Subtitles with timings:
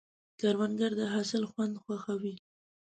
[0.39, 2.35] کروندګر د حاصل خوند خوښوي